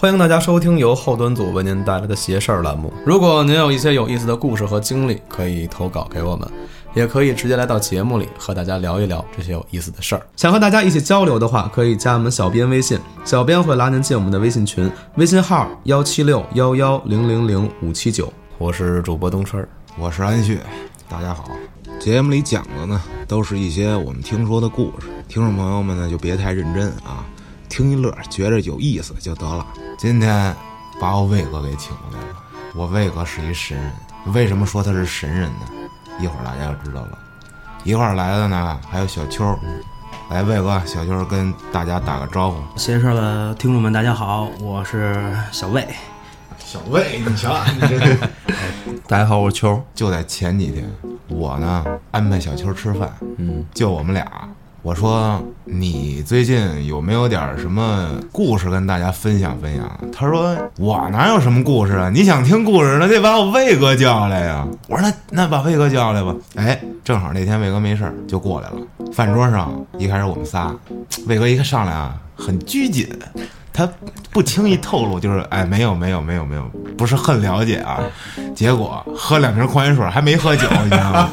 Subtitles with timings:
[0.00, 2.90] 欢迎大家收听由后端组为您带来的“邪事儿”栏目。
[3.04, 6.50] 如果您有一些有意思的故事和经历，可以投稿给我们，
[6.94, 10.22] 也可以直接来到节目里和大家聊一聊这些有意思的事儿。
[10.36, 18.32] 想和大家一起交流的话，可以加我们小编微信，小编会拉您进我们的微信群，微信号幺七六幺幺零零零五七九。
[18.56, 20.58] 我是主播东春儿，我是安旭，
[21.10, 21.50] 大家好。
[21.98, 22.98] 节目里讲的呢，
[23.28, 27.22] 都是一些我们听说的故事，听众朋友们呢就别太认真啊，
[27.70, 29.64] 听一乐，觉着有意思就得了。
[29.96, 30.54] 今天
[31.00, 32.36] 把我魏哥给请过来了，
[32.74, 33.92] 我魏哥是一神人，
[34.34, 35.66] 为什么说他是神人呢？
[36.18, 37.18] 一会儿大家就知道了。
[37.84, 39.56] 一块儿来的呢还有小秋，
[40.30, 42.58] 来魏哥，小秋跟大家打个招呼。
[42.76, 45.86] 闲事儿的听众们，大家好，我是小魏。
[46.58, 48.16] 小魏，你瞧，你这
[49.06, 49.80] 大家好，我是秋。
[49.94, 50.84] 就在前几天，
[51.28, 54.26] 我呢安排小秋吃饭，嗯，就我们俩。
[54.82, 59.86] 我说你最近有没有点什么故事跟大家分享分享？
[60.10, 62.08] 他说我哪有什么故事啊？
[62.08, 64.66] 你想听故事，那得把我魏哥叫来呀。
[64.88, 66.34] 我说那那把魏哥叫来吧。
[66.54, 68.76] 哎，正好那天魏哥没事儿就过来了。
[69.12, 70.74] 饭桌上一开始我们仨，
[71.26, 73.06] 魏哥一上来啊很拘谨。
[73.72, 73.88] 他
[74.30, 76.62] 不轻易透露，就是哎，没有没有没有没有，
[76.96, 78.00] 不是很了解啊。
[78.54, 81.30] 结果喝两瓶矿泉水还没喝酒，你知道吗？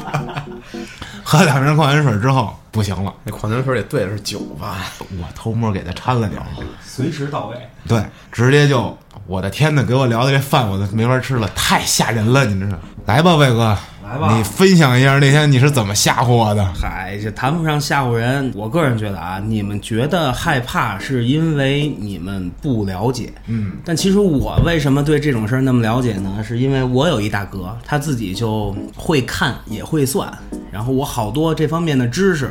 [1.30, 4.78] 喝两瓶矿泉水之后不行了，那矿泉水里兑的是酒吧？
[5.10, 6.46] 我偷摸给他掺了点儿，
[6.82, 7.56] 随时到位。
[7.86, 12.74] 对，直接就，我的天呐，给我聊的这饭我都没法吃了，太吓人了，你这是？
[13.04, 13.76] 来吧，魏哥。
[14.08, 16.64] 来吧，你分享一下那天你是怎么吓唬我的？
[16.72, 18.50] 嗨，这谈不上吓唬人。
[18.54, 23.30] 我个人觉得啊，你们觉得害怕是因为你们不了解。
[23.48, 26.42] 嗯，但其实我为什么对这种事儿那么了解呢？
[26.42, 30.32] 是因为我有一大哥，他自己就会看也会算，
[30.72, 32.50] 然后我好多这方面的知识，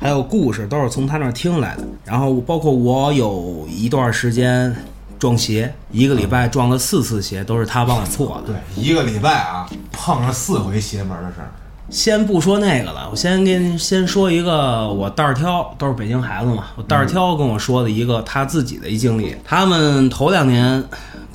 [0.00, 1.84] 还有故事都是从他那儿听来的。
[2.04, 4.74] 然后包括我有一段时间。
[5.18, 8.52] 撞鞋，一个礼拜撞了四次鞋，都是他帮我破的。
[8.52, 11.50] 对，一个礼拜啊，碰上四回邪门的事儿。
[11.90, 19.34] 先不说那个了，我先跟先说一个，我袋儿挑都是北京孩子嘛，我袋儿挑跟我说的一个他自己的一经历。
[19.42, 20.84] 他们头两年，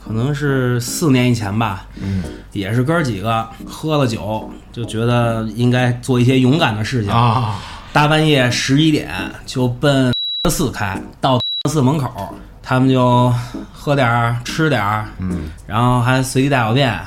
[0.05, 7.59] 可能是四年以前吧，嗯，也是哥儿几个喝了酒，就觉得应该做一些勇敢的事情啊。
[7.91, 9.11] 大半夜十一点
[9.47, 10.13] 就奔
[10.51, 12.35] 四开到四门口。
[12.65, 13.31] 他们就
[13.73, 16.97] 喝点儿，吃点儿，嗯，然后还随地大小便，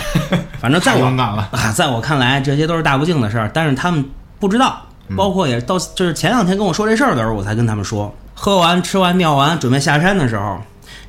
[0.58, 3.50] 反正在我了，在我看来，这些都是大不敬的事儿。
[3.52, 4.02] 但是他们
[4.40, 4.80] 不知道，
[5.14, 10.58] 包括也到就是前两天跟我说这事儿的时候，我才跟他们说，喝完吃完尿完，准备下山的时候，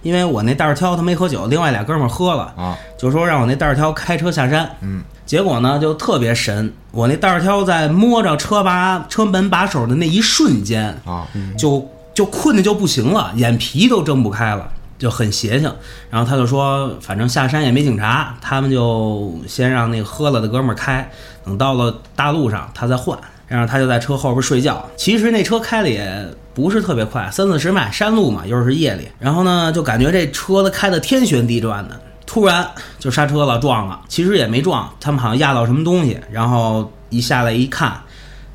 [0.01, 11.25] 因为我那袋儿挑他没喝酒，另外俩哥们儿喝了啊，就说让我那袋儿挑开车下山，嗯，结果呢就特别神，我那袋儿挑在摸着车把车门把手的那一瞬间啊，
[11.57, 11.89] 就。
[12.15, 14.67] 就困的就不行了，眼皮都睁不开了，
[14.97, 15.71] 就很邪性。
[16.09, 21.07] 然后他就说，反正下山也没警察，他们就先让那个喝了的哥们儿开，
[21.43, 23.19] 等到了大路上他再换。
[23.47, 24.83] 然后他就在车后边睡觉。
[24.95, 29.07] 其实那车开的也不是特别快，三四十迈，山路嘛，又是夜里。
[29.19, 32.65] 然后呢，就感觉这车子开的天旋地转的，突然
[32.97, 33.99] 就刹车了，撞了。
[34.07, 36.17] 其实也没撞，他们好像压到什么东西。
[36.31, 38.01] 然后一下来一看。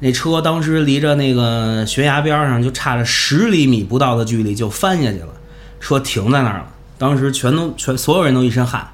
[0.01, 5.29] 那车当时离着那个悬崖边上就差着十厘米不到的距离就翻下去了，
[5.79, 6.67] 车停在那儿了。
[6.99, 8.87] 当时全都全所有人都一身汗，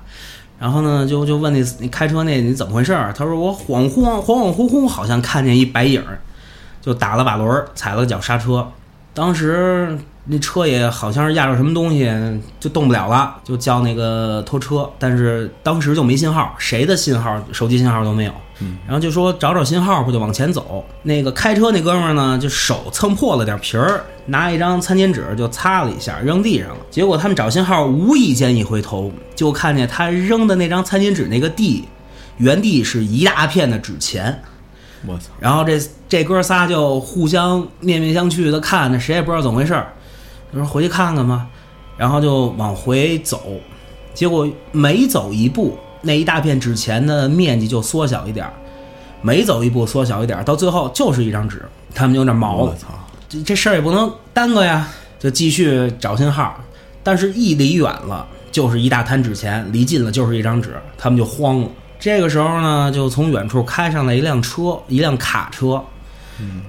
[0.61, 3.12] 然后呢就就问那那开车那你怎么回事儿？
[3.17, 6.19] 他说我恍惚恍恍惚惚好像看见一白影儿，
[6.81, 8.69] 就打了把轮踩了脚刹车。
[9.15, 12.10] 当时那车也好像是压着什么东西
[12.59, 18.32] 就动不了了，就叫那个拖车，但是当时就没信号，谁的信号手机信号都没有。
[18.87, 20.82] 然后就说找找信号，不就往前走？
[21.03, 26.76] 那个开车那哥们儿呢，就手蹭破了点皮儿，拿一张餐巾纸就擦了一下，扔地上了。
[26.90, 31.84] 结果他们找信号，无意间一回头，就看见他扔的那张餐巾纸那个地，
[32.38, 34.43] 原地是一大片的纸钱。
[35.06, 35.25] 我操！
[35.38, 35.78] 然后这
[36.08, 39.93] 这哥仨就互相面面相觑的看那，谁也不知道怎么回事儿。
[40.56, 41.47] 他说回去看看吧，
[41.97, 43.43] 然后就往回走，
[44.14, 45.79] 结果每走一步。
[46.03, 48.53] 那一大片纸钱的面积就缩小一点儿，
[49.23, 51.64] 每走一步缩小一点儿，到最后就是一张纸。
[51.94, 52.88] 他们就有点毛了，操！
[53.29, 54.87] 这这事儿也不能耽搁呀，
[55.19, 56.55] 就继续找信号。
[57.02, 61.69] 但是，一离远了就是一大摊纸钱，离近了就是一张纸，他们就慌了。
[61.99, 65.82] 这个时候呢，就从远处开上来一辆车，一辆卡车。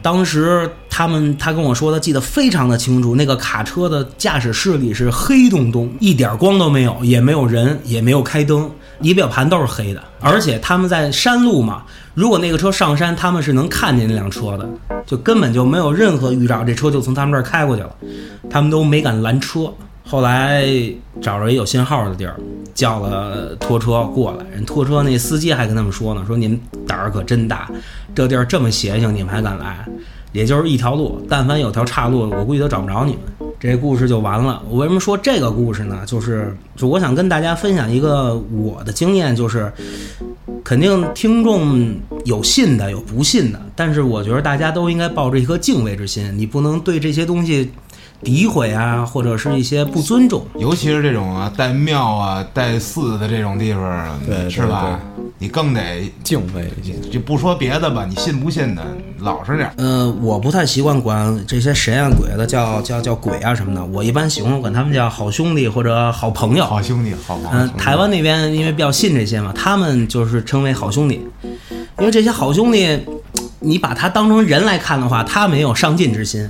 [0.01, 8.69] 当时他们他跟我说，他记得非常的清楚，那个卡车的驾驶室里是黑洞洞，一点光都没有，也没有人，也没有开灯，
[9.01, 10.03] 仪表盘都是黑的。
[10.19, 11.83] 而且他们在山路嘛，
[12.13, 14.67] 如果那个车上山，他们是能看见那辆车的，
[15.05, 17.95] 就根本就没有任何预兆，这车就从他们这儿开过去了，
[18.49, 19.71] 他们都没敢拦车。
[20.07, 20.65] 后来
[21.21, 22.35] 找着一有信号的地儿，
[22.73, 24.45] 叫了拖车过来。
[24.51, 27.69] 人拖车那司机还跟他们说呢，说你们胆儿可真大，
[28.15, 29.85] 这地儿这么邪性，你们还敢来？
[30.31, 33.21] 也就是一条路，但凡有条岔路，我估计都找不着你们。
[33.59, 34.61] 这故事就完了。
[34.69, 36.03] 我为什么说这个故事呢？
[36.05, 39.71] 就是就我想跟大家分享一个我的经验，就是
[40.63, 41.91] 肯定听众
[42.23, 47.71] 有信的，有不信的，但是我觉得大家都应该抱着一颗敬畏之心，你不能对这些东西
[48.23, 50.45] 诋毁啊，或者是一些不尊重。
[50.57, 54.99] 尤其是这种啊带庙啊带寺的这种地方，对对是吧？
[55.39, 56.93] 你更得敬畏一些。
[57.11, 58.83] 就不说别的吧，你信不信的，
[59.19, 59.73] 老实点儿。
[59.77, 66.65] 呃，我不太习惯管这些神啊鬼的叫叫叫鬼啊什么的，我一般喜欢管他们叫好兄弟或者好朋友。
[66.65, 67.73] 好兄弟，好朋嗯、友。
[67.77, 71.21] 台湾那边因为比较信这些嘛，他们就是称为好兄弟，
[71.99, 72.99] 因为这些好兄弟，
[73.59, 76.49] 你把他当成人来看的话，他没有上进之心，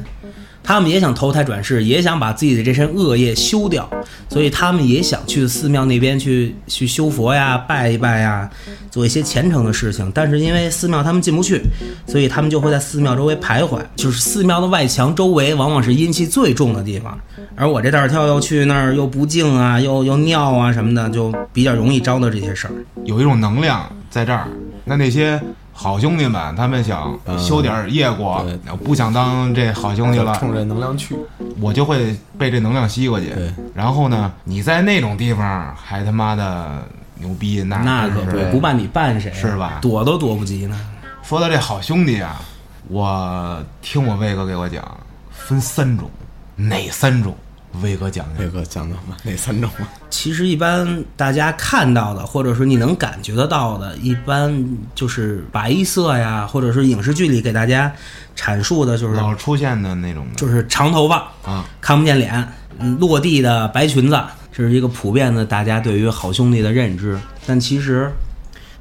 [0.67, 3.89] 他们也想投胎转世，也想把自己的这身恶业修掉，
[4.27, 8.49] 所以他们也想去寺庙那边去去修佛呀、拜一拜呀，
[8.91, 10.11] 做一些虔诚的事情。
[10.13, 11.61] 但是因为寺庙他们进不去，
[12.05, 13.79] 所以他们就会在寺庙周围徘徊。
[13.95, 17.17] 就是寺庙的外墙周围往往是阴气最重的地方，
[17.55, 22.73] 而我这胆儿跳又去那儿又不敬啊，又又尿啊什么的，就比较容易招到这些事儿。
[23.05, 24.49] 有一种能量在这儿，
[24.83, 25.41] 那那些
[25.79, 31.15] 好兄弟们，他们想修点儿业果对，不想当这好兄弟了，冲着能量去，
[31.61, 33.31] 我就会被这能量吸过去。
[33.75, 36.83] 然后呢，你在那种地方还他妈的
[37.19, 40.75] 牛逼，那那可真是不办你办谁啊是吧躲都躲不及呢。
[41.21, 42.41] 说到这好兄弟啊，
[42.87, 44.83] 我听我魏哥给我讲，
[45.29, 46.09] 分三种，
[46.55, 47.37] 哪三种？
[47.81, 48.45] 魏哥讲讲。
[48.45, 49.87] 那个讲讲吧，哪三种啊？
[50.09, 57.91] 其实一般大家看到的，或者说你能感觉得到的，一般就是白色呀，或者是影视剧里给大家
[58.35, 62.47] 阐述的，就是老出现的那种的就是长头发，啊，看不见脸，
[62.79, 64.19] 嗯落地的白裙子，
[64.51, 67.19] 这是一个普遍的大家对于好兄弟的认知。
[67.45, 68.11] 但其实，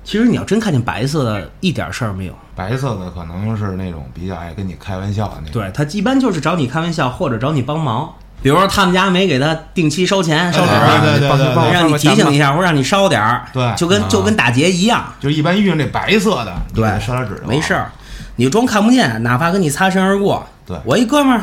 [0.04, 2.34] 其实你要真看见白色的，一点事儿没有。
[2.54, 5.52] 白色的可能是那种比较爱跟你开玩笑的那种。
[5.52, 8.14] 对他一般就是找你开玩笑，或者找你帮忙。
[8.46, 17.90] 比如说他们家没给他定期烧钱烧纸，对对对对对让你提醒一下，或者让你烧点儿，对就跟就跟打劫一样，就一般遇上这白色的，对烧点纸没事儿，
[18.36, 20.46] 你装看不见，哪怕跟你擦身而过。
[20.64, 21.42] 对我一哥们儿，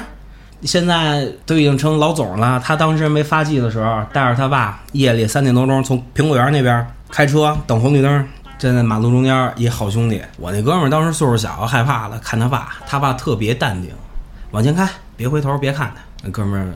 [0.62, 2.58] 现在都已经成老总了。
[2.64, 8.26] 他当时没发迹的时候，带着他爸夜里三点多钟从苹果园那边开车等红绿灯，
[8.58, 10.22] 站在马路中间，一好兄弟。
[10.38, 13.92] 我那哥们儿当时岁数小，害怕了，看他爸，他爸特别淡定，
[14.52, 16.02] 往前开，别回头，别看他。
[16.26, 16.72] 那哥们儿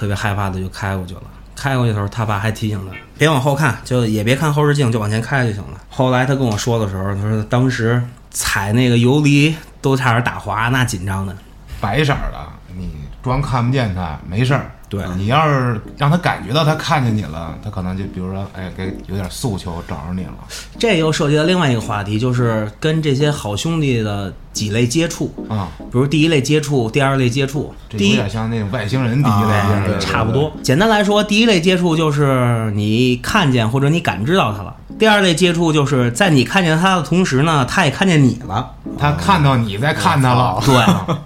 [0.00, 1.20] 特别害怕的就开过去了。
[1.54, 5.78] 开过去的时候，他爸还提醒他别往后看，就也别看后视镜，就往前开就行了。
[5.90, 11.36] 后来他跟我说的时候，他说当时踩那个油离都差点打滑，那紧张的。
[11.82, 12.38] 白色儿的，
[12.74, 12.90] 你
[13.22, 14.70] 装看不见他没事儿。
[14.90, 20.34] 对你要是让他感觉到他看见你了，他可能就比如说，哎，给有点诉求找着你了。
[20.78, 27.72] 这又涉及到另外一个话题，就是跟这些好兄弟的几类接触，啊，比如第一类接触，第二类接触。
[27.88, 30.52] 这有第一点像那种外星人第一类差不多。
[30.60, 38.74] 简单来说，第一类接触就是你看见或者你感知到他了；第二类接触就是在你看见他的同时呢，他也看见你了。
[38.98, 40.74] 他看到你在看他了，对，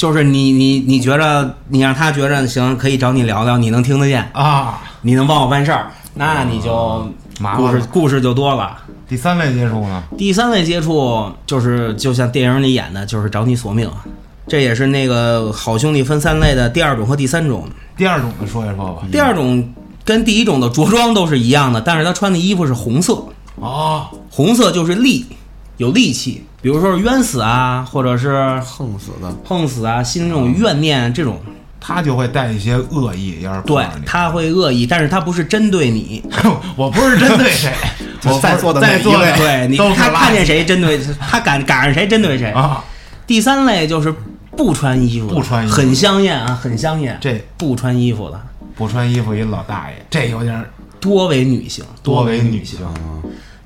[0.00, 7.06] 就是你你你觉着你让他觉着行，可以找你聊聊，你能听得见，啊，你能帮我办事儿，那你就
[7.54, 7.70] 故。
[7.70, 8.78] 事故事就多了。
[9.06, 10.02] 第三类接触呢？
[10.16, 13.90] 第三类接触就是就像电影里演的，就是找你索命，
[14.48, 17.68] 这也是那个好兄弟分三类的第二种和第三种。
[17.94, 19.02] 第二种的说一说吧。
[19.12, 19.70] 第二种
[20.02, 23.22] 跟第一种的着装都是一样的，但是他穿的衣服是红色，
[23.56, 25.26] 哦，红色就是戾，
[25.80, 31.40] 有戾气，比如说是冤死啊，或者是横死的，横死啊，心里这种怨念这种，
[31.80, 36.22] 他就会带一些恶意，要是对，他会恶意，但是他不是针对你，
[36.76, 37.72] 我不是针对谁，
[38.28, 42.50] 我在座的在座的对你他看见谁针对他赶赶上谁针对谁。
[42.50, 42.84] 啊，
[43.26, 44.14] 第三类就是
[44.54, 45.74] 不穿衣服，不穿衣服。
[45.74, 47.16] 很香艳啊，很香艳。
[47.22, 48.38] 这不穿衣服的
[48.76, 50.68] 不穿衣服一老大爷，这有点儿
[51.00, 52.80] 多为女性，多为为女性。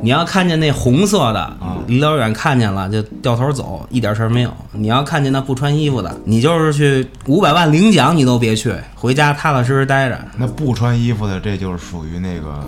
[0.04, 4.52] 你要看见那红色的，啊离老远看见了就掉头走，一点事儿没有。
[4.72, 10.20] 你要看见那不穿衣服的，你就是去五百万领奖你都别去，回家踏踏实实待着。
[10.36, 12.62] 那不穿衣服的，这就是属于那个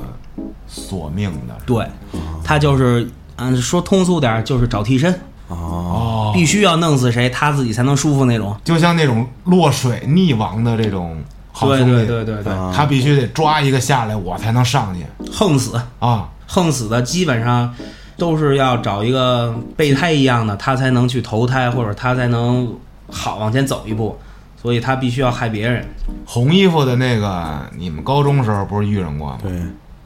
[0.67, 1.55] 索命的。
[1.67, 1.87] 对，
[2.43, 5.13] 他就是嗯，说通俗点儿就是找替身，
[5.49, 8.57] 哦，哦，必须要弄死谁，他自己才能舒服那种。
[8.65, 15.79] 就像那种落水溺亡的这种好对兄弟，对对对对，他必须得抓一个下来，我才能上去横死。
[15.99, 16.31] 啊。
[16.47, 17.75] 横死的基本上
[18.17, 22.73] 都是要找一个备胎一样的，他才能去投胎，或者他才能
[23.11, 24.19] 好往前走一步。
[24.61, 25.87] 所以他必须要害别人。
[26.25, 29.39] 红衣服的那个，你们高中时候不是遇上过吗？
[29.43, 29.53] 对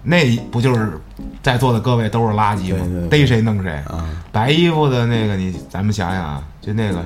[0.02, 1.00] 那不就是
[1.42, 2.78] 在座的各位都是垃圾吗？
[2.80, 3.73] 对对对逮谁弄谁。
[3.87, 6.99] 啊白衣服的那个，你咱们想想啊，就那个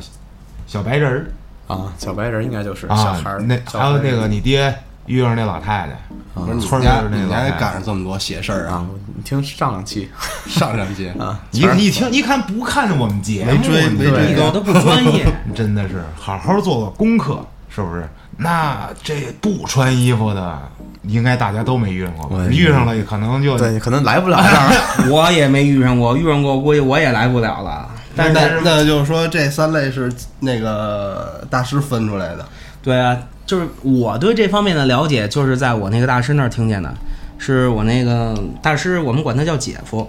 [0.67, 1.27] 小白人儿
[1.69, 4.75] 啊，小白人应该就是小啊孩儿，，那还有那个你爹
[5.07, 5.99] 遇上那老太太，
[6.35, 10.11] 不是你村儿家那你家也老太太赶上这么多邪事儿啊啊？，你听上两期
[10.47, 15.27] 上两期啊，一一听一看不看我们节目，没追你没追一点都不专业。
[15.55, 18.09] 真的是好好做做功课，是不是？
[18.37, 20.59] 那这不穿衣服的，
[21.03, 22.45] 应该大家都没遇上过吧？
[22.51, 25.07] 遇上了可能就对，可能来不了这儿。
[25.09, 27.89] 我也没遇上过，遇上过估计我也来不了了。
[28.17, 32.45] 但那是那就是说这三类是那个大师分出来的。
[32.83, 36.95] 对啊，就是我对这方面的了解，就是在我那个大师那儿听见的，
[37.39, 40.09] 是我那个大师，我们管他叫姐夫，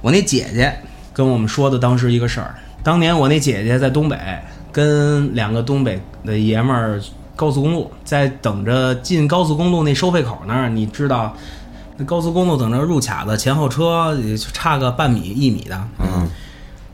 [0.00, 0.74] 我那姐姐
[1.12, 2.54] 跟我们说的当时一个事儿。
[2.82, 4.18] 当年我那姐姐在东北
[4.72, 7.00] 跟两个东北的爷们儿
[7.36, 11.36] 高速公路，在等着进高速公路那收费口那儿，你知道。
[11.98, 16.26] 那高速公路等着入卡的前后车也就差个半米一米的，嗯，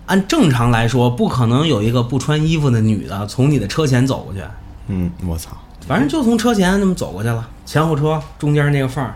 [0.07, 4.40] 按正常来说，不可能有一个不穿衣服的女的从你的车前走过去，
[4.88, 5.50] 嗯，我操，
[5.87, 9.14] 反正就从车前那么走过去了，前后车中间那个缝儿。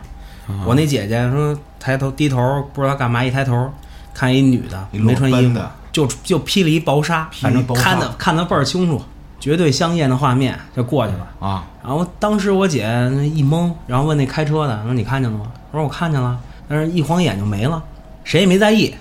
[0.67, 2.39] 我那姐姐说抬头低头
[2.73, 3.73] 不知道干嘛，一抬头
[4.12, 5.61] 看一女的没穿衣服
[5.93, 9.00] 就就披了一薄纱，反正看的看的倍儿清楚，
[9.39, 11.27] 绝对香艳的画面就过去了。
[11.39, 12.83] 啊，然后当时我姐
[13.35, 15.47] 一懵，然后问那开车的说你看见了吗？
[15.71, 17.83] 我说我看见了，但是一晃眼就没了，
[18.25, 18.95] 谁也没在意，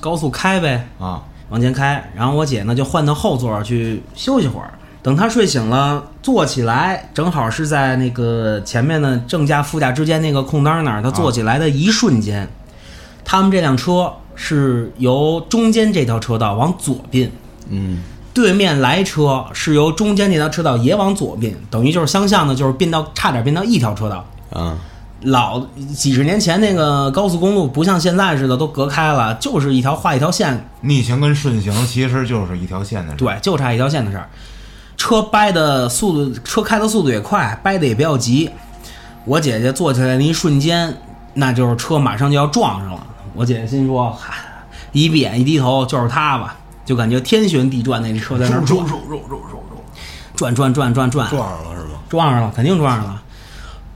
[0.00, 0.86] 高速开呗。
[1.00, 4.72] 啊，往前开，然后我姐呢就换到后座去休息会儿。
[5.02, 11.02] 等他睡醒了，坐起来，正好是在那个前面的正驾副驾之间那个空档那儿。
[11.02, 12.48] 他坐起来的一瞬间，
[13.24, 17.32] 他们这辆车是由中间这条车道往左并，
[17.68, 18.00] 嗯，
[18.32, 24.24] 对面来车是由中间那条车道也往左并，等于就是相向的，就是并到差点并到一条车道。
[24.50, 24.78] 啊，
[25.22, 33.16] 老几十年前那个高速公路不像现在似的都隔开了，就是一条画一条线逆行跟顺行其实就是一条线的事。
[33.16, 34.28] 对，就差一条线的事儿。
[35.02, 38.48] 车掰的速度，车开的速度也快，掰的也比较急。
[39.24, 40.96] 我姐姐坐起来那一瞬间，
[41.34, 43.04] 那就是车马上就要撞上了。
[43.34, 44.32] 我姐姐心说：“嗨，
[44.92, 46.54] 一闭眼一低头就是他吧？”
[46.86, 48.86] 就感觉天旋地转，那车在那儿转，
[50.36, 51.98] 转转转转转，撞上了是吗？
[52.08, 53.20] 撞上了，肯定撞上了。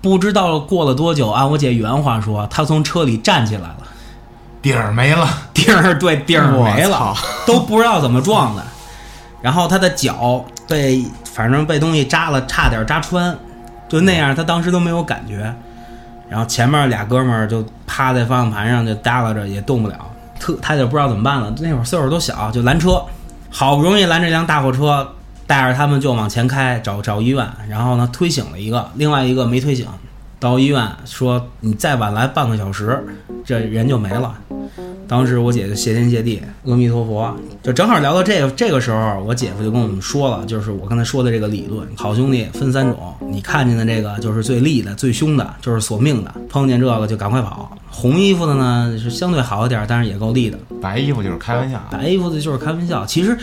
[0.02, 3.76] 不知道过了多久，按我姐原话说，她从车里站起来了，
[4.60, 7.14] 底儿没了，地儿对地儿没了
[7.46, 8.64] 都不知道怎么撞的。
[9.40, 13.36] 然后他的脚被反正被东西扎了，差点扎穿，
[13.88, 15.54] 就那样，他当时都没有感觉。
[16.28, 19.94] 然后前面俩哥们儿就趴在方向盘上就耷拉着，也动不了，
[20.40, 21.54] 特他就不知道怎么办了。
[21.60, 23.00] 那会儿岁数都小，就拦车，
[23.50, 25.06] 好不容易拦这辆大货车，
[25.46, 27.46] 带着他们就往前开找找医院。
[27.68, 29.86] 然后呢，推醒了一个，另外一个没推醒。
[30.38, 33.02] 到医院说你再晚来半个小时，
[33.44, 34.34] 这人就没了。
[35.08, 47.78] 当时我姐就谢天谢地，阿弥陀佛，就正好聊到这个这个时候，我姐夫就跟我们说了，就是我刚才说的这个理论，好兄弟分三种，你看见的这个就是最利的、最凶的，就是索命的，碰见这个就赶快跑。
[47.88, 50.58] 红衣服的呢是相对好一点，但是也够利的。
[50.82, 51.86] 白衣服就是开玩笑啊。
[51.92, 53.06] 白衣服的就是开玩笑。
[53.06, 53.38] 其实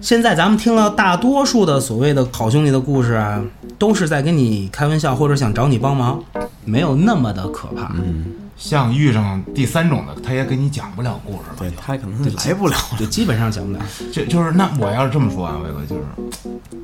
[0.00, 3.42] 现在咱们听了大多数的所谓的好兄弟的故事啊，
[3.78, 6.22] 都是在跟你开玩笑，或者想找你帮忙，
[6.64, 7.92] 没有那么的可怕。
[7.94, 8.24] 嗯
[8.58, 11.54] 像遇上第三种的，他也给你讲不了故事了。
[11.60, 13.78] 对他可能是来不了就基本上讲不了。
[14.12, 16.02] 就就是那我要是这么说啊，伟哥，就是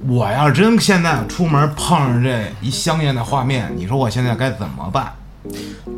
[0.06, 5.12] 我要是真现在出门碰上这一香艳的画面，你说我现在该怎么办？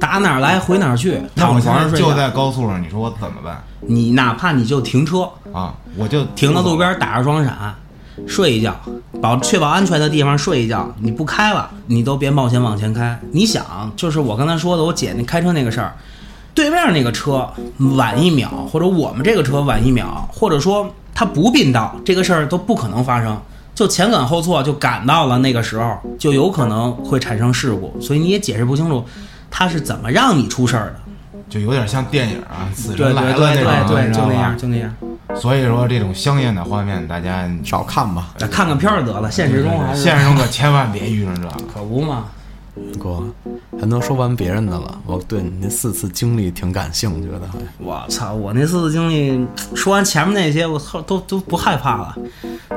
[0.00, 2.10] 打哪儿来回哪儿去，躺床上睡觉。
[2.10, 5.74] 就在高速上，你说我怎么办你哪怕你就停车，啊？
[5.96, 7.74] 我就停到路边打着双闪，
[8.26, 8.74] 睡一觉，
[9.20, 10.92] 保确保安全的地方睡一觉。
[11.00, 13.18] 你不开了，你都别冒险往前开。
[13.30, 15.94] 你想，就是我刚才说的，我姐那开车那个事儿，
[16.54, 17.48] 对面那个车
[17.96, 23.38] 晚一秒，或者我们这个车晚一秒，或者说他不并道，这个事儿都不可能发生。
[23.74, 27.94] 就前赶后错，就赶到了那个时候，就有可能会产生事故。
[28.00, 29.04] 所以你也解释不清楚，
[29.50, 30.94] 他是怎么让你出事儿的。
[31.48, 34.94] 就有点像电影啊，死对对神来了对那种，对对，你知道吧就那样，就那样。
[35.36, 41.48] 所以说，这种香艳的画面，大家少看吧，咱看看片儿得了，现实中还是现实中可千万别遇上这个。
[41.72, 42.24] 可不嘛。
[42.98, 43.22] 哥，
[43.80, 44.98] 还能说完别人的了。
[45.06, 47.40] 我对你那四次经历挺感兴趣的，
[47.78, 48.34] 我操！
[48.34, 52.14] 我那四次经历，说完前面那些，我后都都不害怕了，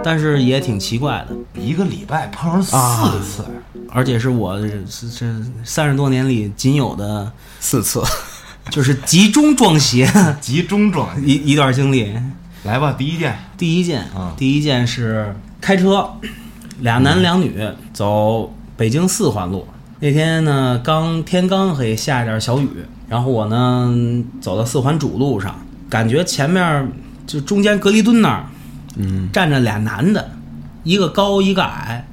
[0.02, 3.44] 但是也挺奇怪的，一个礼拜碰上四啊次，
[3.92, 4.68] 而且是我这
[5.18, 5.26] 这
[5.64, 8.02] 三十多年里仅有的，四次，
[8.70, 10.08] 就是集中撞邪
[10.40, 12.14] 集中撞一一段经历。
[12.64, 16.10] 来吧，第一件第一件啊，第一件是开车，
[16.82, 17.58] 俩男两女
[17.94, 19.68] 走北京四环路。
[20.02, 22.70] 那天呢，刚天刚黑，下点小雨，
[23.08, 23.94] 然后我呢
[24.42, 25.58] 走到四环主路上，
[25.90, 26.92] 感觉前面
[27.26, 28.46] 就中间隔离墩那儿，
[28.98, 30.32] 嗯，站着俩男的，
[30.84, 32.06] 一个高一个矮。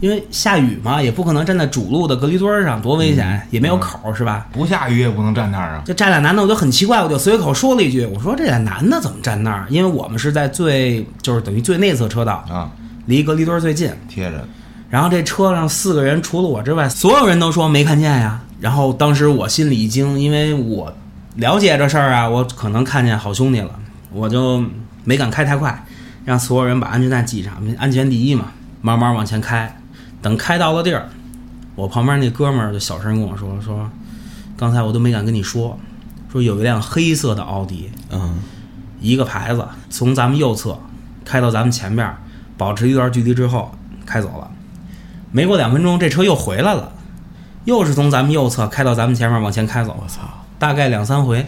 [0.00, 4.46] 因为下雨嘛，也不可能站在主路的隔离墩儿上，多危险，也没有口儿，是吧？
[4.52, 5.82] 不下雨也不能站那儿啊。
[5.86, 9.66] 就站俩男的，我就很奇怪，我就随口说了一句：“我说这俩男的怎么站那儿？
[9.70, 12.70] 因为我们是在最就是等于最内侧车道啊，
[13.06, 13.90] 离隔离墩儿最近。
[14.08, 14.46] 贴着。
[14.90, 18.40] 然后这车上四个人，除了我之外，所有人都说没看见呀。
[18.60, 20.94] 然后当时我心里一惊，因为我
[21.36, 23.70] 了解这事儿啊，我可能看见好兄弟了，
[24.12, 24.62] 我就
[25.04, 25.84] 没敢开太快，
[26.24, 29.76] 让所有人把安全带系上，安全第一嘛，慢慢往前开。
[30.26, 31.08] 等开到了地儿，
[31.76, 33.88] 我旁边那哥们儿就小声跟我说：“说
[34.56, 35.78] 刚才我都没敢跟你说，
[36.32, 38.40] 说有一辆黑色的奥迪，嗯，
[39.00, 40.76] 一个牌子，从咱们右侧
[41.24, 42.12] 开到咱们前面，
[42.58, 43.70] 保持一段距离之后
[44.04, 44.50] 开走了。
[45.30, 46.90] 没过两分钟，这车又回来了，
[47.64, 49.96] 又是从咱们右侧开到咱们前面往前开走。
[50.02, 50.22] 我操，
[50.58, 51.46] 大概两三回，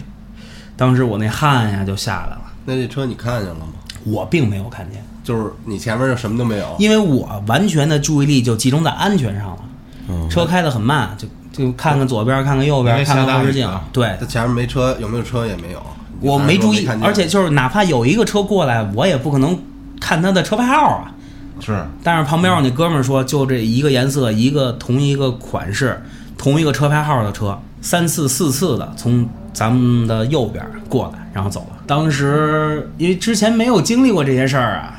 [0.77, 2.43] 当时我那汗呀就下来了。
[2.65, 3.73] 那这车你看见了吗？
[4.05, 9.59] 我并没有看见。”就是你前面就什么都没有，因为我完全的注意力就集中在安全上了。
[10.09, 13.71] 嗯车开得很慢，就就看看左边，看看右边，看看后视镜。
[13.93, 15.83] 对，它前面没车，有没有车也没有，
[16.23, 19.59] 我没注意，而且就是哪怕有一个车过来，我也不可能
[20.01, 21.13] 看他的车牌号啊。
[21.61, 26.03] 是但是旁边我那哥们儿说，就这一个颜色，一个同一个款式，
[26.39, 31.77] 同一个车牌号的车，三次四次的从咱们的右边过来，然后走了。
[31.87, 34.95] 当时因为之前没有经历过这些事儿啊。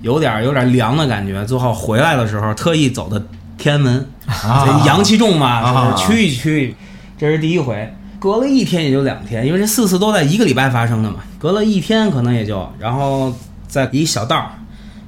[0.00, 3.22] 有点有点凉的感觉，最后回来的时候特意走的
[3.58, 6.74] 天安门，啊阳气重嘛，驱一驱。
[7.18, 13.30] 这是第一回，隔了一天也就两天，因为这四次都在一个礼拜发生的嘛，隔了一天可能也就，然后
[13.68, 14.52] 在一小道儿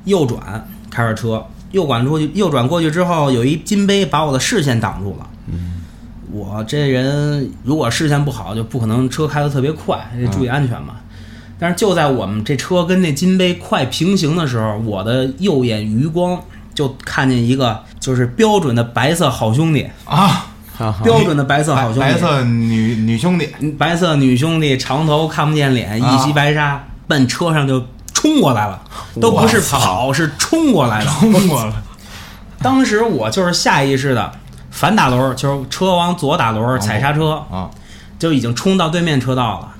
[0.05, 5.27] 右转，开着车右转出去，右转过去之后，有一金杯把我的视线挡住了。
[5.47, 5.81] 嗯，
[6.31, 10.97] 我这人如果视线不好，就不可能车开得特别快，得注意安全嘛。
[11.62, 16.37] 但是就在我们这车跟那金杯快平行的时候，我的右眼余光
[16.75, 20.46] 就看见一个就是标准的白色好兄弟，啊，
[21.05, 23.46] 标准的白色好兄弟，白色女女兄弟，
[23.79, 28.83] 白色女兄弟，长头看不见脸，一袭白纱，奔车上就冲过来了，
[29.20, 31.11] 都不是跑，是冲过来的。
[31.20, 31.72] 冲过来，
[32.61, 34.33] 当时我就是下意识的
[34.72, 37.70] 反打轮，就是车往左打轮，踩刹车，啊，
[38.18, 39.72] 就已经冲到对面车道了，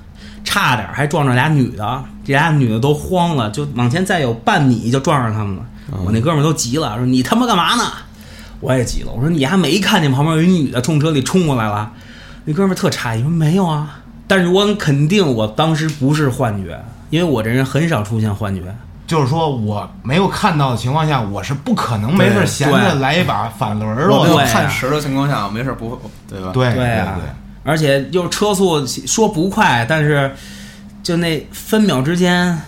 [0.53, 5.63] 差点还撞着俩女的，这俩女的都慌了，就往前再有半米就撞上他们了。
[6.05, 7.85] 我那哥们儿都急了，说你他妈干嘛呢？
[8.61, 11.91] 我也急了，我说你还没看见旁边有一女的冲车里冲过来了？
[12.45, 18.63] 那哥们儿特诧异说没有啊，但是我很肯定我当时不是幻觉，因为我这人很少出现幻觉。
[19.07, 25.97] 就是说我没有看到的情况下，我是不可能没事闲着来一把反轮儿我看实的情况下，没事不会，
[26.29, 26.51] 对吧？
[26.53, 27.29] 对对啊对，
[27.65, 30.31] 而且又车速说不快，但是
[31.03, 32.59] 就那分秒之间，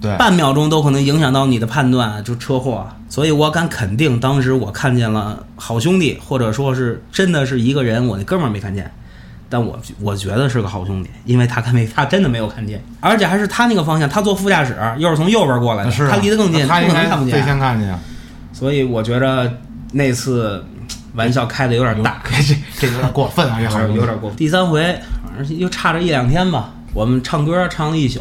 [0.00, 2.86] 对，半秒钟都可能影响到你的判断，就车祸。
[3.08, 8.90] 所以我敢肯定，当时我看见了好兄弟，或者说是真的是一个人，我那哥们儿没看见，
[9.50, 17.58] 但我我觉得是个好兄弟，因为他看没他真的没有看见，而且还是他那个方向，他坐副驾驶，又是从右边过来的，他离得更近，他应该可能看不见最先见。
[17.58, 18.00] 看见啊。
[18.52, 19.58] 所以我觉得
[19.92, 20.64] 那次
[21.14, 24.36] 玩笑开的有点大，这这有点过分啊，这好有点有点过分。
[24.36, 24.82] 第三回，
[25.24, 26.70] 反正又差着一两天吧。
[26.94, 28.20] 我们唱歌唱了一宿，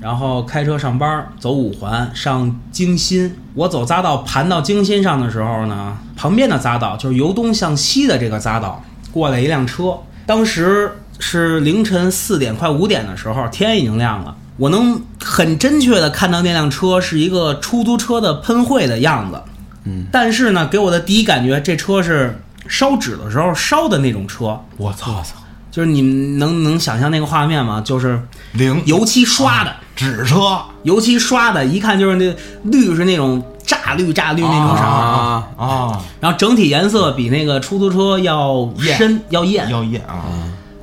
[0.00, 3.34] 然后开车上班，走五环上京新。
[3.54, 9.98] 我走匝道盘到京新上的时候呢，旁边的匝道就是由东向西的这个匝道过来一辆车。
[10.24, 14.36] 当时是凌晨四点快五点的时候，天已经亮了。
[14.56, 19.42] 我能很真确的看到那辆车是一个出租车的喷绘的样子。
[19.84, 24.60] 嗯，但是呢，给我的第一感觉，这车是烧纸的时候烧的那种车。
[24.76, 25.36] 我操，操
[25.70, 27.80] 就是你们能能想象那个画面吗？
[27.84, 28.20] 就是
[28.52, 28.82] 零。
[28.86, 30.60] 油漆刷的，纸车。
[30.82, 34.82] 油漆刷的，一看就是那绿是那种炸绿炸绿那种色。
[34.82, 39.68] 儿，啊，啊，然后整体颜色比那个出租车要艳深要艳。
[39.70, 40.28] 要艳啊，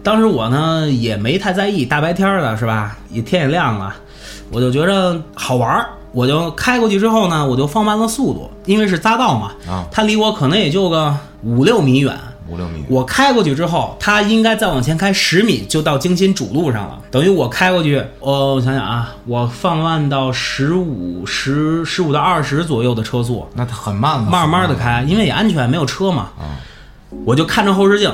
[0.01, 2.97] 当时我呢也没太在意，大白天儿的是吧？
[3.11, 3.93] 也天也亮了，
[4.49, 12.17] 我就觉着好玩儿，我就开过去之后呢，我就放慢了速度，因为是匝道嘛，啊它离我可能也就个五六米远。
[12.51, 16.99] 五六米，我开过去之后，它应该再往前开十米就到京新主路上了。
[17.11, 26.29] 等于我开过去，哦，我想想啊，我放慢到十五、十、十五到二十左右的车速，那它很慢了，慢慢的开，因为也安全，没有车嘛。
[26.39, 26.57] 啊
[27.23, 28.11] 我就看着后视镜，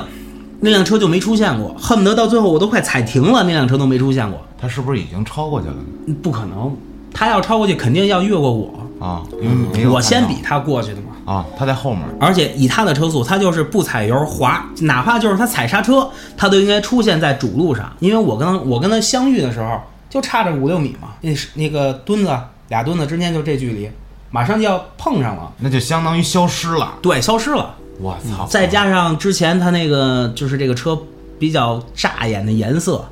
[0.60, 4.38] 那辆车就没出现过，恨不得到最后我都快踩停了，那辆车都没出现过。
[4.58, 6.14] 它是不是已经超过去了呢？
[6.22, 6.76] 不可能，
[7.16, 8.70] 他要超过去，肯定要越过我。
[9.00, 11.34] 啊，因为没有看到我先比他过去的嘛。
[11.34, 12.02] 啊，他在后面。
[12.20, 17.90] 而且以他的车速，他就是不踩油滑，哪怕就是他踩刹车，他都应该出现在主路上。
[18.00, 23.90] 因为我跟他我跟他相遇的时候，就差着五六米嘛，那是那个墩子俩墩子之间就这距离，
[24.30, 26.94] 马上就要碰上了，那就相当于消失了。
[27.02, 27.74] 对，消失了。
[27.98, 28.46] 我操！
[28.46, 30.98] 再加上之前他那个就是这个车
[31.38, 33.04] 比较扎眼的颜色，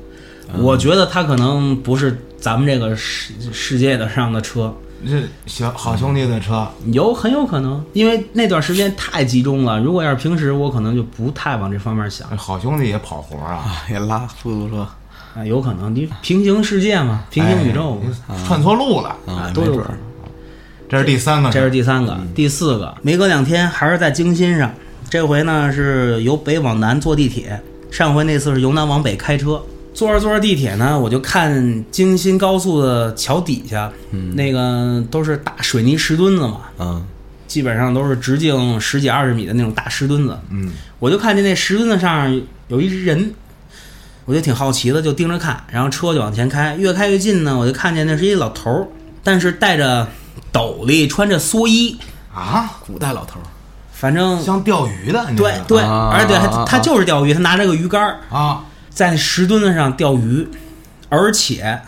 [0.59, 4.71] 我觉得他可能不是咱们这个世世界的上的车，
[5.03, 9.79] 这小好兄弟的车，有很有可能，因为那段时间太集中了。
[9.79, 12.37] 如果要是平时，我可能就不太往这方面想。
[12.37, 14.87] 好兄弟也跑活啊， 也拉出租车。
[15.35, 19.15] 啊，有可能你平行世界嘛，平行宇宙嘛，哎串错路了。
[19.25, 19.97] 啊，都有可能。
[20.87, 24.71] 这是第三个，这是第三个，第四个，没隔两天还是在京新上，
[25.09, 29.59] 这回呢是由北往南坐地铁，上回那次是由南往北开车。
[29.95, 33.89] 坐着坐着地铁呢，我就看京新高速的桥底下，
[34.35, 37.03] 那个都是大水泥石墩子嘛，嗯，
[37.47, 40.37] 基本上都是直径十几二十米的那种大石墩子。
[40.49, 43.33] 嗯，我就看见那石墩子上有一人，
[44.25, 48.87] 我就挺好奇的，就盯着看，然后车就往前开，越开越近呢，我就看见那是一老头儿，
[49.23, 50.05] 但是戴着
[50.51, 51.97] 斗笠，穿着蓑衣，
[52.33, 53.47] 啊，古代老头儿，
[53.93, 56.09] 反正像钓鱼的，对对，啊。
[56.13, 58.19] 而且对他他就是钓鱼，他拿着个鱼竿儿。
[58.29, 60.47] 啊，在那石墩子上钓鱼，
[61.09, 61.81] 而且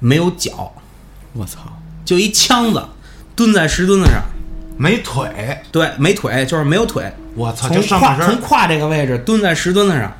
[0.00, 0.72] 没有脚，
[1.32, 1.60] 我操，
[2.04, 2.84] 就一枪子
[3.36, 4.20] 蹲在石墩子上，
[4.76, 10.12] 没腿，对，没腿，就是没有腿，我操，从就上胯从，胯这个位置蹲在石墩子上，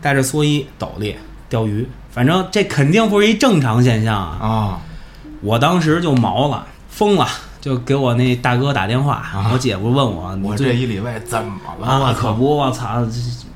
[0.00, 1.14] 带着蓑衣斗笠
[1.50, 4.38] 钓鱼，反正这肯定不是一正常现象啊！
[4.40, 4.80] 啊，
[5.42, 7.28] 我当时就毛了，疯了，
[7.64, 11.50] 就给我那大哥打电话，啊我姐夫问我，我这一礼拜怎么
[11.80, 11.86] 了？
[11.86, 13.02] 啊，可不，我操！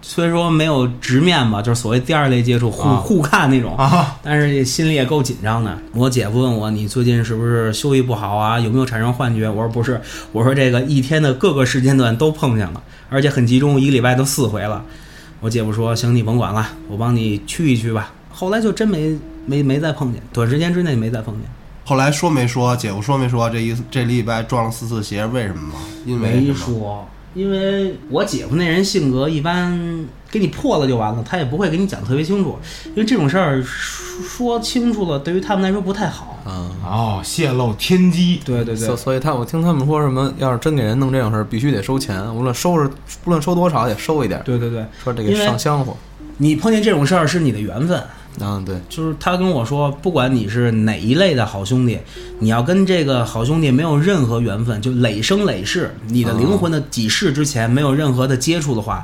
[0.00, 5.76] 虽说没有直面吧，就是所谓第二类接触，互、啊互看那种，啊，但是心里也够紧张的。
[5.92, 8.58] 我姐夫问我，你最近是不是休息不好啊？
[8.58, 9.46] 有没有产生幻觉？
[9.46, 10.00] 我说不是，
[10.32, 14.82] 我说这个一天的各个时间段都碰见了，而且很集中，一个礼拜都四回了。
[15.40, 18.10] 我姐夫说，行，你甭管了，我帮你去一去吧。
[18.32, 21.42] 后来就真没没没再碰见，短时间之内没再碰见。
[21.88, 22.76] 后来说没说？
[22.76, 23.48] 姐夫说没说？
[23.48, 25.74] 这一这礼拜撞了四次邪，为什么吗？
[26.04, 26.52] 因为没？
[26.52, 36.38] 说，因为我姐夫那人性格一般，给你破了就完了，他也不会给你讲特别清楚，因为这种事儿说说清楚了，对于他们来说不太好。
[36.44, 42.86] 嗯，哦，泄露天机，对对对，所所以他我听他们说什么，要是真给人弄这种事儿，必须得收钱，无论收是
[43.24, 44.42] 不论收多少也收一点儿。
[44.42, 45.96] 对对对，说这个上香火，
[46.36, 48.02] 你碰见这种事儿是你的缘分。
[48.40, 51.98] 嗯，对，就是他跟我说，不管你是哪一类的好兄弟，
[52.38, 59.02] 你要跟这个好兄弟没有任何缘分，就累生累世，你的灵魂的几世之前没有任何的接触的话，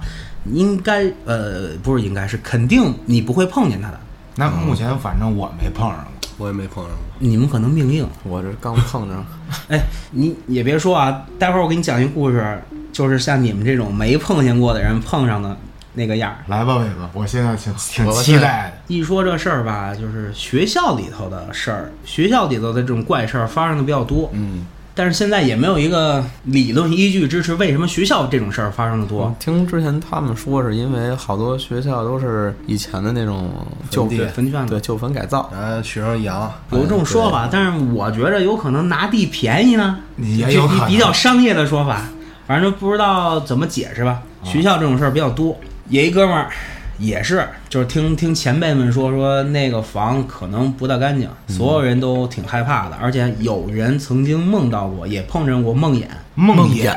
[0.52, 3.98] 应该呃不是应该是肯定你不会碰见他的，
[4.36, 6.10] 那目前反正我没碰上过。
[6.36, 7.00] 我也没碰上过。
[7.20, 8.04] 你们可能命硬。
[8.24, 9.24] 我这刚碰上，
[9.68, 12.60] 哎，你也别说啊，待会儿我给你讲一故事，
[12.92, 15.56] 就是像你们这种没碰见过的人碰上的
[15.94, 16.38] 那个样儿。
[16.48, 18.94] 来吧，伟哥，我现在挺挺期待的。
[18.94, 24.28] 一说这事儿吧，就是学校里头的事儿，学校里头的这种怪事儿发生的比较多。
[24.32, 29.34] 嗯，但是现在也没有一个理论依据支持为什么学校这种事儿发生的多。
[29.40, 33.50] 听之前他们说是因为好多学校都是以前的那种
[33.90, 42.02] 旧坟地对坟圈子对旧坟改造，然后学生养，有这种说法，但是我觉着有可能拿地便宜呢，也有比比较商业的说法，
[42.46, 44.22] 反正不知道怎么解释吧。
[44.42, 45.56] 学校这种事儿比较多，
[45.88, 46.50] 有一哥们儿
[46.98, 56.06] 也是，就是听听前辈们说说那个房可能不大干净，所有人都挺害怕的，而且有人曾经梦到过，也碰见过梦魇。
[56.34, 56.60] 梦魇？
[56.60, 56.94] 梦魇？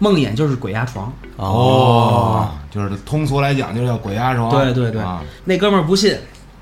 [0.00, 4.50] 梦魇就是鬼压床，哦，就是通俗来讲，就叫鬼压床。
[4.50, 5.00] 对对对。
[5.00, 5.22] 啊。
[5.44, 6.16] 那哥们儿不信，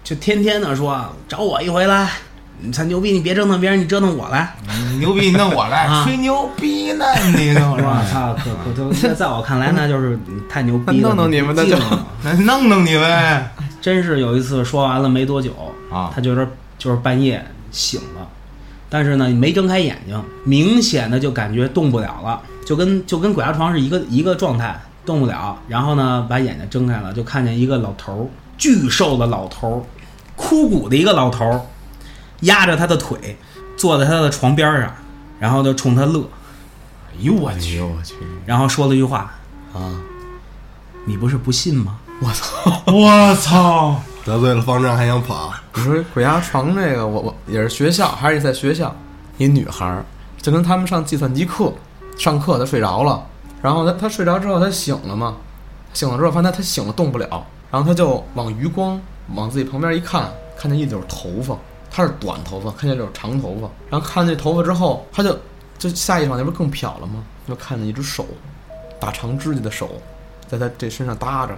[0.05, 2.09] 就天天的说找我一回来，
[2.61, 4.55] 你才牛逼，你别折腾别人，你折腾我来，
[4.91, 7.05] 你牛逼，你弄我来啊吹牛逼呢，
[7.37, 8.05] 你弄是我吧？
[8.11, 11.77] 操，可可都在在我看来那就是太牛逼了，弄弄你们的就
[12.45, 13.51] 弄弄你呗。
[13.81, 15.53] 真是有一次说完了没多久
[15.93, 18.27] 啊他就是就是半夜醒了，
[18.89, 25.57] 但是呢没睁开眼睛，明显的就感觉动不了了，就跟就跟鬼压床是一个一个状态，动不了。
[25.69, 28.27] 然后呢把眼睛睁开了，就看见一个老头儿，
[28.59, 29.79] 巨瘦的老头儿，
[30.35, 31.61] 枯骨的一个老头儿，
[32.41, 33.37] 压着他的腿，
[33.77, 34.93] 坐在他的床边上，
[35.39, 36.21] 然后就冲他乐，
[37.11, 37.77] 哎呦我哎去！
[37.79, 39.33] 呦我去然后说了一句话
[39.75, 40.01] 啊
[41.07, 42.83] ！：“你不是不信吗？”我操！
[42.93, 44.01] 我操！
[44.25, 48.95] 得罪了方丈还想跑，你说鬼压床这个，我我也是学校，还是在学校，
[49.39, 50.05] 一女孩儿，
[50.43, 51.73] 就跟他们上计算机课，
[52.19, 53.25] 上课她睡着了，
[53.63, 55.37] 然后她她睡着之后她醒了嘛，
[55.93, 59.01] 醒了之后发现她醒了动不了，然后她就往余光
[59.35, 61.57] 往自己旁边一看，看见一绺头发，
[61.91, 65.39] 她是短头发，看见绺长头发，然后看见这头发之后，她就
[65.79, 67.25] 就下一场那不是更瞟了吗？
[67.49, 68.27] 就看见一只手，
[68.99, 69.89] 大长指甲的手，
[70.49, 71.55] 在他这身上搭着，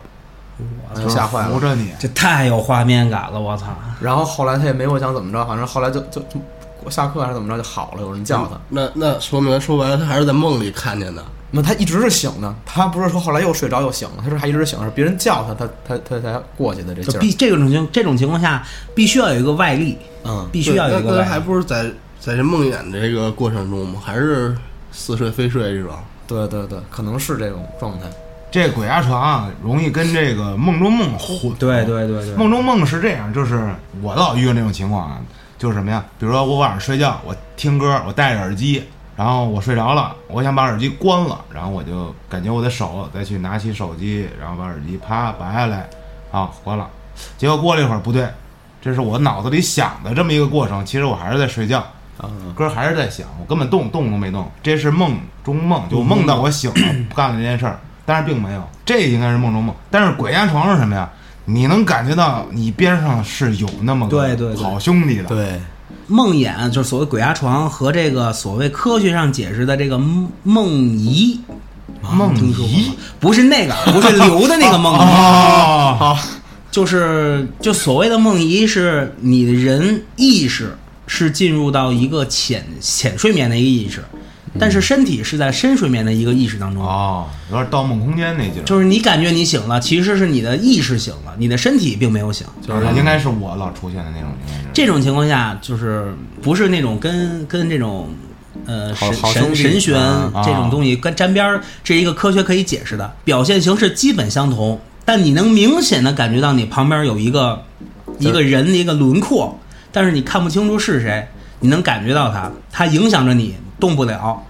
[0.94, 1.50] 然后吓坏了。
[1.50, 3.68] 扶着你，这太有画面感了，我操！
[4.00, 6.38] 然后后来他也没我想怎么着，反正后来就就就
[6.84, 8.60] 我下课还是怎么着就好了，有人叫他。
[8.68, 11.24] 那那说明说白了，他还是在梦里看见的。
[11.50, 17.20] 那他一直是醒的，他不是说后来又睡着又醒了，他说还一直醒，是别人叫他，他他他才过去的这劲儿。
[17.20, 18.62] 必这种情这种情况下，
[18.94, 21.40] 必须要有一个外力，嗯，必须要有一个外力那还。
[21.40, 21.84] 不是在
[22.20, 24.00] 在这梦魇的这个过程中吗？
[24.04, 24.54] 还是
[24.92, 25.92] 似睡非睡这种？
[26.26, 28.04] 对对对，可能是这种状态。
[28.50, 31.54] 这鬼压床啊，容易跟这个梦中梦混。
[31.54, 35.18] 对对对对，梦中梦是这样，就是我老遇到这种情况啊，
[35.58, 36.04] 就是什么呀？
[36.18, 38.82] 比如说我晚上睡觉，我听歌，我戴着耳机，
[39.18, 45.90] 然后我睡着了，我想把耳机关了，然后我就感觉我的手再去拿起手机，然后把耳机啪拔下来，
[46.30, 46.88] 啊，关了。
[47.36, 48.28] 结果过了一会儿，不对，
[48.80, 51.80] 这是我脑子里想的这么一个过程，其实我还是在睡觉，
[52.16, 57.76] 啊，歌还是在响，我根本动动都没动，这是梦中梦，就梦到我醒了干了这件事儿，
[58.06, 59.74] 但是并没有，这应该是梦中梦。
[59.90, 61.10] 但是鬼压床是什么呀？
[61.44, 65.60] 你能感觉到你边上是有那么个好兄弟的，对，
[66.06, 71.40] 梦魇就是所谓鬼压床和这个所谓科学上解释的这个梦梦遗，
[72.02, 72.88] 梦听说过遗？
[72.88, 72.94] 吗？
[73.20, 76.18] 不是那个，不是流的那个梦遗，好，
[76.70, 84.02] 就是就所谓的梦遗是你的人意识是进入到一个浅浅睡眠的一个意识，
[84.58, 86.82] 但是身体是在深睡眠的一个意识当中。
[86.82, 92.46] 哦，有点《盗梦空间》那劲儿，就是你感觉你醒了，其实是你的意识醒了，你的身体并没有醒。
[92.60, 98.08] 就是应该是我老出现的那种，应该是这种情况下，就是不是那种跟跟这种
[98.66, 107.62] 呃神神神玄啊这种东西跟沾边儿，这是一个科学可以解释的，表现形式基本相同，但你能明显的感觉到你旁边有一个
[108.18, 109.58] 一个人的一个轮廓，
[109.92, 111.26] 但是你看不清楚是谁，
[111.60, 114.42] 你能感觉到他，他影响着你动不了。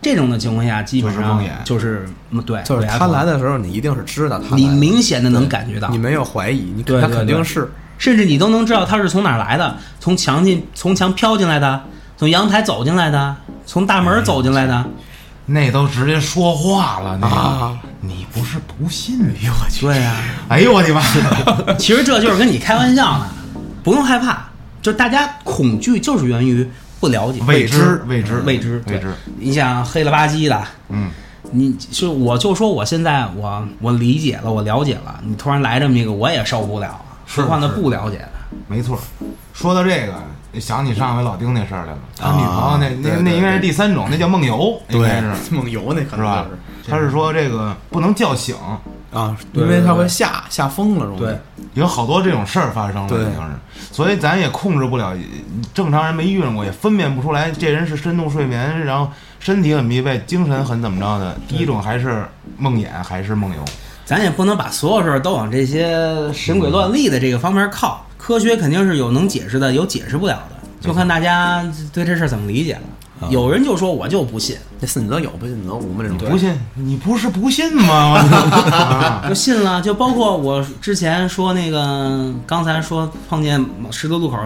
[0.00, 11.82] 这种的情况下，基本上就是就是嗯对，就是他来的时候，你一定是知道他你明显的能感觉到你，没有怀疑，你他对对对肯定是甚至你都能知道他是从哪儿来的，从墙进从墙飘进来的，
[12.16, 14.84] 从阳台走进来的，从大门走进来的。
[15.50, 19.18] 那都直接说话了，那啊你不是不信？
[19.22, 19.86] 哎呦我去！
[19.86, 20.16] 对呀、
[20.48, 21.02] 哎呦我的妈！
[21.78, 23.26] 其实这就是跟你开玩笑呢，
[23.82, 24.46] 不用害怕，
[24.82, 26.68] 就大家恐惧就是源于
[27.00, 29.12] 不了解、未知未知未知、未知。
[29.38, 31.10] 你想黑了吧唧的，嗯，
[31.52, 38.30] 你就我就说我现在我我理解了，我了解了，你突然来这么一个，我也受不了啊，是何况他是不了解的。
[38.66, 38.98] 没错。
[39.52, 41.98] 说到这个，想起上回老丁那事儿来了。
[42.16, 46.90] 他女朋友啊那那那应该是第三种，那叫梦游，应该是 梦游那可能是吧就是？
[46.90, 48.56] 他是说这个不能叫醒，
[49.12, 51.20] 啊，因为他会吓吓疯了，容易。
[51.20, 51.38] 对，
[51.74, 55.16] 有好多这种事儿发生了，对已经是，所以咱也控制不了，
[55.72, 61.34] 正常人没遇上过，也分辨不出来这人是深度睡眠，然后身体很疲惫，精神很怎么着的。
[61.48, 62.26] 第一种还是
[62.58, 63.64] 梦魇，还是梦游，
[64.04, 68.04] 咱也不能把所有事儿都往这些神鬼乱立的这个方面靠。
[68.18, 72.80] 科学肯定是有能解释的，有解释不了的，就看大家对这事儿怎么理解了。
[73.30, 78.14] 有人就说我就不信，这信则有，不信则无嘛，这种不信你不是不信吗？
[78.22, 79.82] 啊 就信了。
[79.82, 84.38] 就包括我之前说那个，刚才说碰见十字路口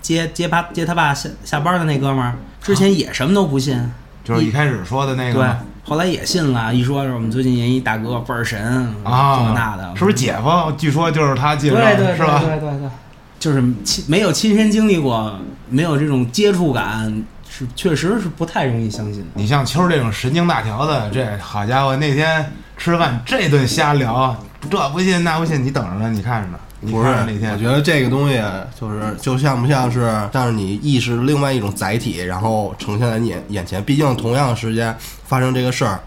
[0.00, 3.78] 接接爸接他爸下下班的那哥们儿，之前也什么都不信，
[4.24, 5.48] 就是一开始说的那个对，
[5.84, 6.74] 后来也信了。
[6.74, 8.60] 一说是我们最近有一大哥倍儿神
[9.04, 10.72] 啊，这那的，是不是姐夫？
[10.76, 12.40] 据说就是他介绍对对的，是吧？
[12.40, 12.90] 对对对对，
[13.38, 15.38] 就是亲没有亲身经历过，
[15.68, 19.26] 没有这种接触感，是确实是不太容易相信的。
[19.34, 24.34] 你像秋儿这种神经大条的，这好家伙，那天吃饭这顿瞎聊，
[24.70, 28.42] 这不信那不信，你等着呢，你看着呢，你不是，看着那天我觉得这个东西
[28.80, 33.84] 就是就像不像是像是你意识另外一种载体，然后呈现在你眼眼前。
[33.84, 36.00] 毕竟同样的时间发生这个事儿，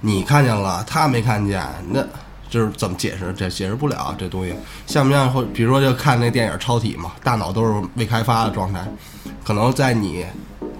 [0.00, 2.04] 你看见了，他没看见，那
[2.48, 3.32] 就是怎么解释？
[3.36, 4.52] 这解释不了这东西。
[4.88, 8.84] 像不像或比如说就看那电影《超体》嘛，大脑都是未开发的状态，
[9.44, 10.26] 可能在你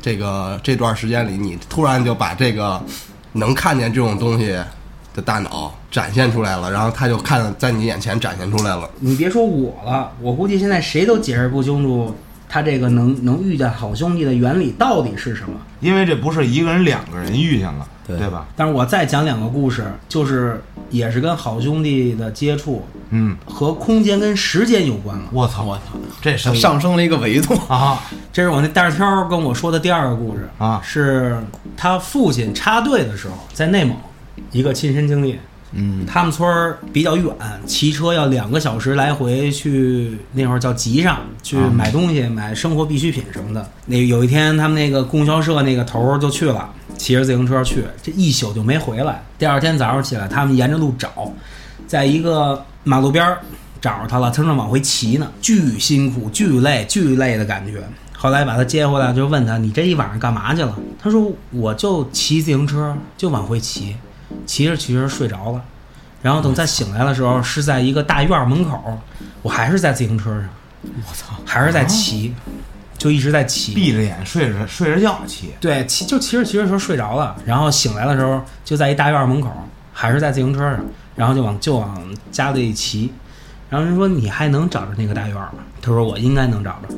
[0.02, 2.82] 这个这段时间里，你突然就把这个
[3.32, 4.56] 能看见这种东西
[5.14, 8.88] 的大脑展现出来了，然后他就看在你眼前展现出来了。
[9.00, 12.14] 你别说我了，我估计现在谁都解释不清楚
[12.48, 15.54] 他这个能能遇见好兄弟的原理到底是什么。
[15.80, 18.46] 因为这不是一个人两个人遇见了，对对吧？
[18.56, 25.24] 但是我再讲两个故事，就是也是跟好兄弟的接触嗯，和空间跟时间有关了。
[25.32, 25.82] 我操，我操，
[26.20, 27.54] 这是上升了一个维度。
[27.68, 28.02] 啊？
[28.32, 31.38] 这是我那袋儿挑跟我说的第二个故事啊是
[31.76, 33.96] 他父亲插队的时候在内蒙
[34.52, 35.38] 一个亲身经历。
[35.72, 37.32] 嗯，他们村儿比较远，
[37.64, 43.70] 骑车要两个小时来回去，那会儿叫集上去买东西、买生活必需品什么的。
[43.86, 49.22] 那有一天，他们那个供销社那个头儿就去了，骑着自行车去，这一宿就没回来。
[49.38, 51.32] 第二天早上起来，他们沿着路找，
[51.86, 53.38] 在一个马路边儿
[53.80, 57.80] 找着他了，他正往回骑呢，巨辛苦、巨累、巨累的感觉。
[58.16, 63.96] 后来把他接回来，就问他：“你这一晚上干嘛去了？”他说：“我就骑自行车，就往回骑。”
[64.46, 65.62] 骑着骑着睡着了，
[66.22, 68.98] 然后等再醒来的时候，是在一个大院儿门口，
[69.42, 70.48] 我还是在自行车上，
[70.82, 72.34] 我操，还是在骑，
[72.98, 73.74] 就一直在骑。
[73.74, 79.50] 闭着眼睡着睡着觉骑，对，骑就骑着骑着时候睡着了，然后醒来的时候就在一大院儿门口，
[79.92, 80.80] 还是在自行车上，
[81.16, 83.12] 然后就往就往家里骑。
[83.68, 85.58] 然后人说你还能找着那个大院儿吗？
[85.80, 86.94] 他说我应该能找着。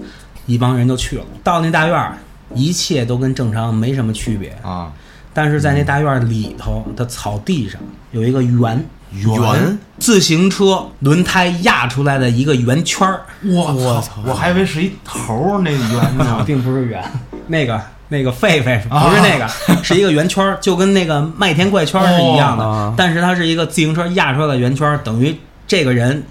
[0.46, 2.18] 一帮人就去了，到那大院儿，
[2.52, 4.50] 一切都跟正常没什么区别。
[4.62, 4.92] 啊，
[5.34, 14.22] 但是在那大院里头的草地上有一个圆圆，自行车轮胎压出来的一个圆圈儿，我操！
[14.24, 16.42] 我还以为是一头儿那圆呢。
[16.46, 17.02] 并不是圆，
[17.48, 19.48] 那个那个狒狒不是那个，
[19.82, 26.22] 是一个圆圈儿，就跟那个麦田怪圈儿是一样的，哦但是它是一个自行车压出来的圆圈儿，等于这个人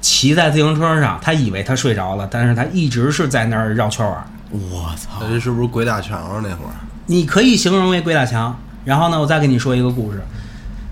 [0.00, 4.26] 骑在自行车上，他以为他睡着了，但是他一直是在那儿绕圈儿玩儿。
[4.50, 6.40] 我操，这是不是鬼打墙啊？
[6.42, 6.72] 那会儿
[7.12, 8.58] 你可以形容为鬼打墙。
[8.84, 10.20] 然后呢，我再给你说一个故事，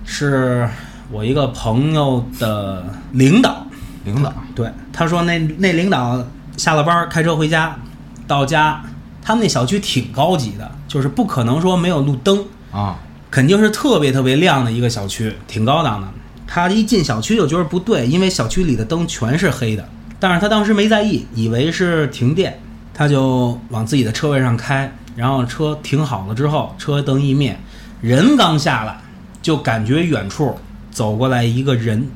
[0.04, 0.68] 是
[1.10, 3.66] 我一个朋友的领导，
[4.04, 4.32] 领导。
[4.54, 6.24] 对他说那那领导
[6.56, 7.74] 下了班儿开车回家，
[8.28, 8.80] 到家
[9.22, 12.98] 他们那小区挺高级的，就是不可能说没有路灯，啊，
[13.30, 16.08] 肯定是特别特别亮的一个小区，挺高档的。
[16.46, 19.88] 他一进小区就觉得不对，因为小区里的灯全是黑的，
[20.20, 22.60] 但是他当时没在意，以为是停电，
[22.94, 27.58] 他就往自己的车位上开，然后车停好了之后，车灯一灭，
[28.00, 28.98] 人刚下来，
[29.42, 30.56] 就感觉远处
[30.90, 32.08] 走过来一个人，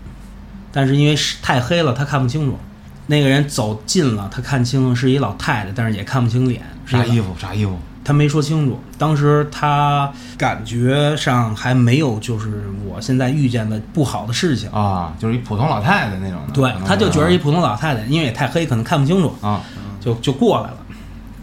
[0.72, 2.58] 但是因为太黑了，他看不清楚。
[3.06, 8.80] 那个人走近了，他看清了是一老太太，但是也看不清脸，啥衣服啥衣服他没说清楚。
[8.96, 15.14] 当时他感觉上还没有就是我现在遇见的不好的事情，啊？
[15.18, 16.52] 就是一普通老太太那种的。
[16.52, 19.60] 对他就觉得一普通老太太，因为也太黑，可能看不清楚，啊
[20.00, 20.76] 就就过来了。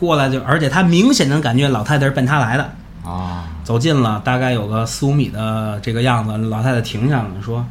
[0.02, 2.64] 过来就，而且他明显能感觉老太太是奔他来的。
[3.06, 7.64] 啊走近了，大概有个四五米的这个样子，老太太停下了，说：“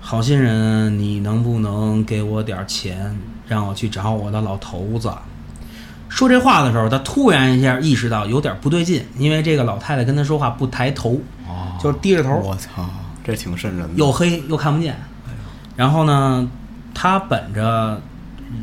[0.00, 3.14] 好心人，你能不能给我点钱，
[3.46, 5.12] 让我去找我的老头子？”
[6.08, 12.88] 说这话的时候，他突然一下意识到有点不对劲，因为这个老太太跟他说话不抬头，哦就是低着头，我操，
[13.22, 13.94] 这挺瘆人的。
[13.94, 14.98] 又黑又看不见。
[15.76, 16.48] 然后呢，
[16.94, 18.00] 他本着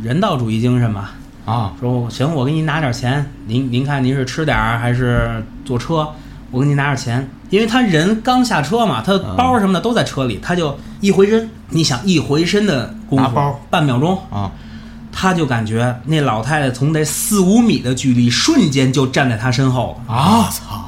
[0.02, 1.12] 人道主义精神嘛，
[1.46, 6.08] 啊说行，我给您拿点钱，您您看您是吃点儿还是坐车？
[6.52, 14.52] 我给您拿点钱，因为他人刚下车嘛，他包什么的都在车里，他就一回身，你想一回身的功夫，拿包半秒钟，啊
[15.12, 20.50] 他就感觉那老太太从这四五米的距离瞬间就站在他身后啊！
[20.52, 20.84] 操！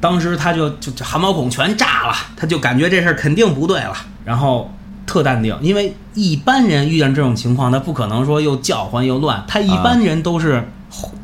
[0.00, 3.94] 当时他就就就汗毛孔全炸了，他就感觉这事儿肯定不对了，
[4.24, 4.68] 然后
[5.08, 10.62] 特淡定，因为一般人遇见这种情况，他不可能说又叫唤又乱，他一般人都是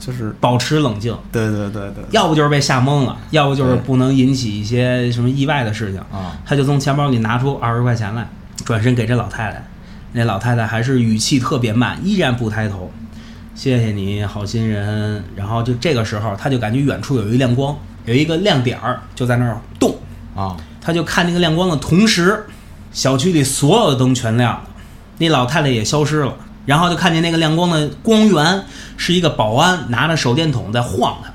[0.00, 6.00] 就是，保持冷静，对对对对，要不就是被吓懵了，要不就是不能引起一些什么意外的事情。
[6.10, 8.26] 啊他就从钱包里拿出二十块钱来，
[8.64, 9.64] 转身给这老太太。
[10.12, 12.90] 那老太太还是语气特别慢，依然不抬头。
[13.54, 15.22] 谢谢你，好心人。
[15.36, 19.96] 然后就这个时候，他就感觉远处有一亮光，有一个亮点儿就在那儿动。
[20.34, 22.44] 啊他就看那个亮光的同时，
[22.94, 24.62] 小区里所有的灯全亮了，
[25.18, 26.34] 那老太太也消失了。
[26.64, 28.64] 然后就看见那个亮光的光源
[28.96, 31.30] 是一个保安拿着手电筒在晃他。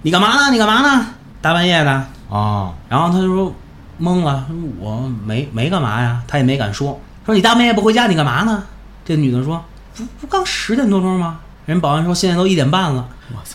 [0.00, 0.50] 你干嘛呢？
[0.50, 1.06] 你干嘛呢？
[1.42, 1.90] 大半夜的。
[2.30, 3.54] 啊然后他就说
[4.00, 6.98] 懵了，说我没没干嘛呀，他也没敢说。
[7.26, 8.62] 说你大半夜不回家，你干嘛呢？
[9.04, 9.62] 这女的说
[9.94, 11.40] 不不刚十点多钟吗？
[11.66, 13.06] 人保安说现在都一点半了。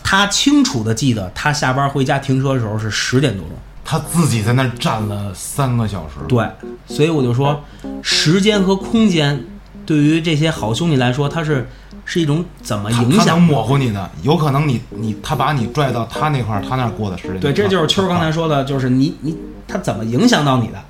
[0.04, 3.56] 他清楚的记得他下班回家停车的时候是十点多钟。
[3.88, 6.14] 他自己在那儿站了三个小时。
[6.26, 6.44] 对，
[6.88, 7.62] 所以我就说，
[8.02, 9.44] 时间和空间
[9.86, 11.68] 对于这些好兄弟来说，它是
[12.04, 13.18] 是一种怎么影响？
[13.18, 17.38] 他能模糊你的，有可能你你他把你拽到他那块儿，他那儿过的时间。
[17.38, 20.82] 对，这就是秋儿刚才说的，就是你你他怎么影响到你的？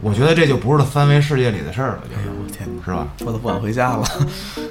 [0.00, 3.06] 我觉得这就不是三维世界里的事儿了，就哎是呦我天哪，是吧？
[3.18, 4.06] 说的不敢回家了。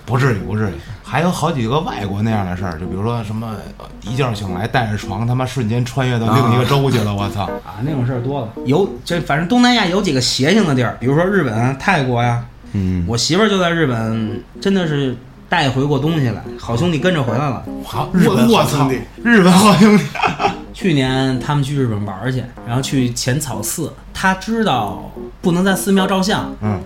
[0.06, 0.74] 不至于，不至于。
[1.10, 7.44] 还有好几个外国那样的事儿，就比如说什么呃一觉醒来带着床，他妈瞬间穿越到另一个州去了，我操！
[7.44, 8.50] 啊，那种事儿多了。
[8.66, 12.44] 有这反正东南亚有几个邪性的地儿，比如说日本啊、泰国呀、
[12.74, 15.16] 嗯，我媳妇儿就在日本，真的是
[15.48, 17.64] 带回过东西来，好兄弟跟着回来了。
[17.86, 20.04] 好，日本我我操好兄弟，日本好兄弟，
[20.74, 25.10] 去年他们去日本玩儿去，然后去浅草寺，他知道
[25.42, 26.82] 不能在寺庙照相，嗯，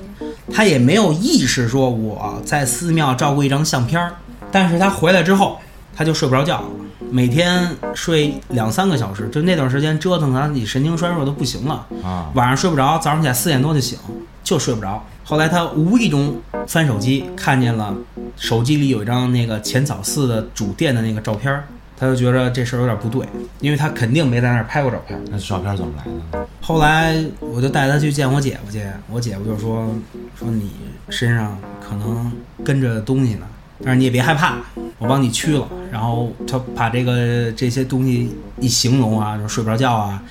[0.53, 4.13] 他也没有意识说我在寺庙照过一张相片儿，
[4.51, 5.59] 但是他回来之后
[5.95, 6.67] 他就睡不着觉了，
[7.09, 13.97] 每天睡两三个小时，就那段时间折腾他，你神经衰弱都不行了，啊，晚上睡不着，早上起来四点多就醒，
[14.43, 15.03] 就睡不着。
[15.23, 17.95] 后来他无意中翻手机，看见了
[18.35, 21.65] 手机里有一张那个浅草寺的主殿的那个照片儿，
[22.01, 23.23] 他就觉着这事儿有点不对，
[23.59, 25.21] 因为他肯定没在那儿拍过照片儿。
[25.29, 26.47] 那照片怎么来的？
[26.59, 29.87] 后来我就带他去见我姐夫去，我姐夫就说
[30.35, 30.71] 说你
[31.09, 32.31] 身上可能
[32.65, 33.45] 跟着东西呢，
[33.83, 34.55] 但是你也别害怕，
[34.97, 35.67] 我帮你驱了。
[35.91, 40.23] 然后他把这个这些东西一形容啊，就睡不着觉啊，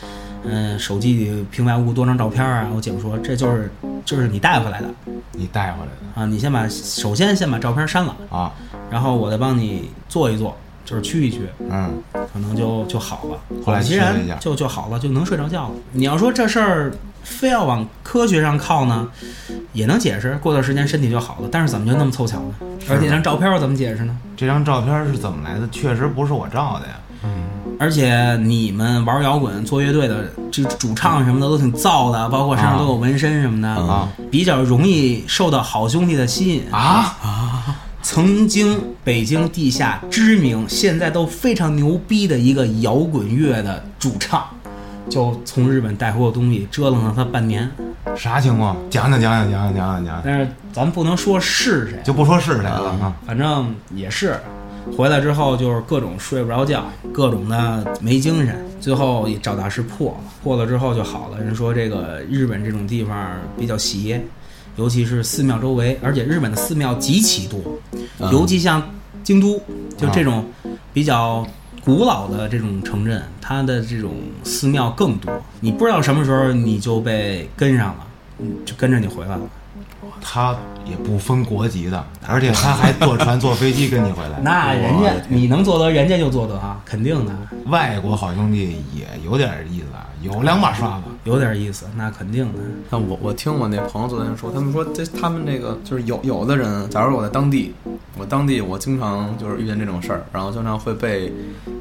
[0.42, 3.70] 嗯，手机里平白无故多张照片啊，我姐夫说这就是
[4.04, 4.88] 就是你带回来的
[5.34, 8.52] 你带回来的啊，你先把首先先把照片删了，啊？
[8.90, 10.56] 然后我再帮你做一做，
[10.90, 13.38] 就是驱一驱，嗯，可能就就好了。
[13.64, 15.74] 后来其然就就好了，就能睡着觉了。
[15.92, 19.06] 你要说这事儿非要往科学上靠呢，
[19.72, 21.48] 也能解释，过段时间身体就好了。
[21.52, 22.54] 但是怎么就那么凑巧呢？
[22.88, 24.18] 而且这张照片儿怎么解释呢？
[24.36, 25.68] 这张照片是怎么来的？
[25.68, 26.94] 确实不是我照的呀。
[27.22, 27.30] 嗯
[27.78, 36.64] 而且你们玩摇滚、做乐队的，这主唱什么的都挺燥的，包括身上都有纹身什么的，啊比较容易受到好兄弟的吸引。
[36.70, 37.49] 啊啊！
[38.02, 44.44] 曾经北京地下知名，现在都非常牛逼的一个摇滚乐的主唱，
[45.08, 47.70] 就从日本带回的东西，折腾了他半年。
[48.16, 48.76] 啥情况？
[48.90, 53.14] 讲讲讲讲讲讲讲讲，但是咱不能说是谁，就不说是谁了啊。
[53.26, 54.36] 反正也是。
[54.96, 61.38] 回来之后就是各种睡不着觉，各种的没精神，最后也找大师破了，破了之后就好了。
[61.38, 64.24] 人说这个日本这种地方比较邪，
[64.76, 67.60] 尤其是寺庙周围，而且日本的寺庙极其多，
[68.18, 68.82] 嗯尤其像
[69.22, 69.60] 京都，
[69.96, 70.46] 就这种
[70.92, 71.46] 比较
[71.84, 74.14] 古老的这种城镇，它的这种
[74.44, 75.32] 寺庙更多。
[75.60, 78.06] 你不知道什么时候你就被跟上了，
[78.38, 79.42] 嗯，就跟着你回来了。
[80.20, 84.38] 他也不分国籍的，而且他还坐船坐飞机跟你回来。
[84.42, 87.32] 那人家你能做得，人家就做得啊，肯定的，
[87.66, 91.04] 外国好兄弟也有点意思啊，有两把刷子。
[91.24, 92.58] 有点意思，那肯定的。
[92.88, 97.74] 那我我听我那朋友昨天说，他们说这他们那个就是有有的人，假如我在当地，
[98.20, 101.32] 我当地我经常就是遇见这种事儿，然后经常会被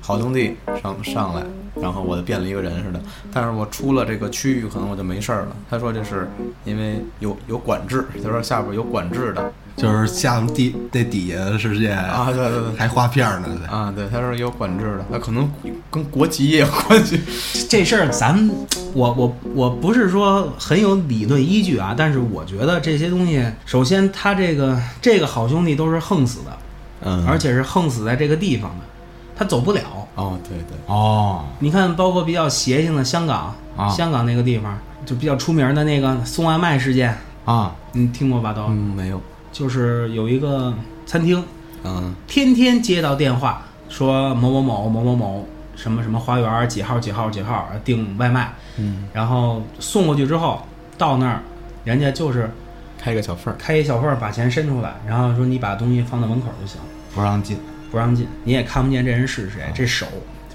[0.02, 1.46] 好兄弟上上来，
[1.82, 3.02] 然后我就变了一个人似的。
[3.34, 5.56] 但是我出了这个区域，可能我就没事儿了。
[5.70, 6.30] 他说这是
[6.64, 12.78] 因为有有管制，他说下边有管制的就是下面地那底下的世界啊，对对对。
[12.78, 15.50] 还画片呢，啊，对，他说有管制的，那可能
[15.90, 17.22] 跟国籍也有关系。
[17.70, 18.54] 这事儿咱们，
[18.94, 26.58] 我我我不是说很有理论依据啊，但是我觉得这些东西，首先他这个这个好兄弟都是横死的，
[27.06, 28.86] 嗯而且是横死在这个地方的，
[29.38, 29.82] 他走不了。
[30.16, 38.52] 哦，对对，哦，你看，包括比较邪性的香港，啊香港那个地方就比较出名的那个送外卖事件，啊，你听过吧？
[38.52, 39.22] 都、嗯，没有，
[39.52, 40.74] 就是有一个
[41.06, 41.44] 餐厅，
[41.84, 42.14] 嗯。
[42.28, 50.62] 天天接到电话说某某某某某某什么什么花园几号几号几号订外卖，嗯，然后送过去之后
[50.98, 51.42] 到那儿，
[51.84, 52.50] 人家就是
[52.98, 56.80] 开个小缝儿，开一小缝儿把钱伸出来，然后说你把东西放到门口就行，
[57.16, 57.58] 不让进。
[57.92, 60.06] 不让进，你也看不见这人是谁，这手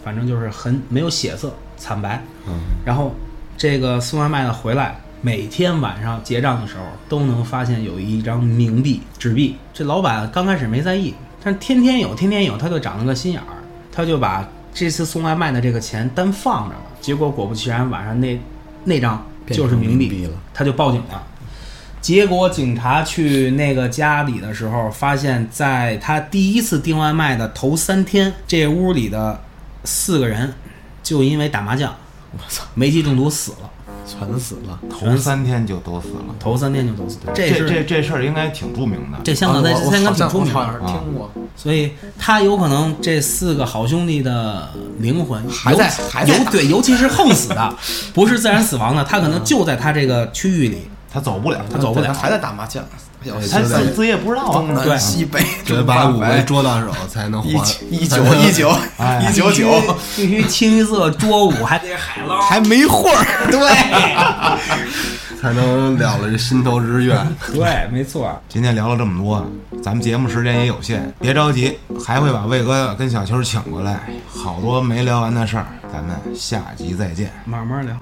[0.04, 2.22] 反正就是很没有血色，惨白。
[2.46, 2.60] 嗯。
[2.84, 3.12] 然后
[3.56, 9.56] 这个送外卖的回来，每天晚上结账的时候都能发现有一张冥币纸币。
[9.72, 13.56] 这老板刚开始没在意，但是天天有，天天有，他就长了个心眼儿，
[13.90, 16.82] 他就把这次送外卖的这个钱单放着了。
[17.00, 18.38] 结果果不其然，晚上那
[18.84, 21.26] 那张就是冥币冥币了，他就报警了。
[22.02, 29.42] 结果警察去那个家里的时候，发现在他第一次订外卖的头三天，这屋里的
[29.84, 30.52] 四个人
[31.02, 31.96] 就因为打麻将，
[32.32, 33.70] 我操，煤气中毒死了，
[34.06, 34.78] 全死了。
[34.88, 36.34] 头三天就都死了。
[36.38, 37.32] 头三天就都死了。
[37.34, 39.18] 这这这这事儿应该挺著名的。
[39.24, 47.74] 这香港在香港挺出名的，好像是听过，所以他有可能这四个好兄弟的灵魂还在还在对，尤其是横死的，
[48.14, 50.82] 不是自然死亡的，他可能就在他这个区域里，
[51.12, 52.84] 他走不了，他走不了还在打麻将。
[53.50, 54.64] 他自自己也不知道啊。
[54.82, 57.78] 对南西北，得把五位捉到手才能一还。
[57.90, 59.80] 一九 一九哎一九九，
[60.16, 63.24] 必须清一色捉五，还得海捞， 还没货儿。
[63.50, 63.60] 对
[65.40, 67.16] 才能了了这心头之愿。
[67.52, 68.40] 对，没错。
[68.48, 69.46] 今天聊了这么多，
[69.82, 77.30] 咱们节目时间也有限，别着急，还会把魏哥跟小秋请过来，好多没聊完的事儿，咱们下集再见。
[77.44, 77.94] 慢慢聊。